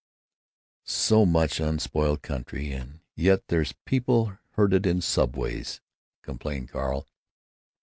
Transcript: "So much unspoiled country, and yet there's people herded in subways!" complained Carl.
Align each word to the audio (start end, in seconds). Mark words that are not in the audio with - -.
"So 0.83 1.27
much 1.27 1.59
unspoiled 1.59 2.23
country, 2.23 2.71
and 2.71 3.01
yet 3.15 3.49
there's 3.49 3.75
people 3.85 4.35
herded 4.53 4.87
in 4.87 4.99
subways!" 4.99 5.79
complained 6.23 6.69
Carl. 6.69 7.05